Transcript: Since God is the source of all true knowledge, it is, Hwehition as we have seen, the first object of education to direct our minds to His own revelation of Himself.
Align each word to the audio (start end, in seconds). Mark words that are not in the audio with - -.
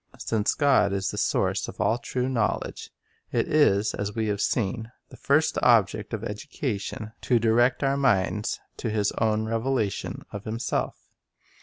Since 0.17 0.55
God 0.55 0.93
is 0.93 1.11
the 1.11 1.17
source 1.19 1.67
of 1.67 1.79
all 1.79 1.99
true 1.99 2.27
knowledge, 2.27 2.89
it 3.31 3.47
is, 3.47 3.91
Hwehition 3.91 3.99
as 3.99 4.15
we 4.15 4.27
have 4.29 4.41
seen, 4.41 4.91
the 5.09 5.15
first 5.15 5.59
object 5.61 6.11
of 6.11 6.23
education 6.23 7.11
to 7.21 7.37
direct 7.37 7.83
our 7.83 7.97
minds 7.97 8.59
to 8.77 8.89
His 8.89 9.11
own 9.19 9.45
revelation 9.45 10.23
of 10.31 10.45
Himself. 10.45 10.95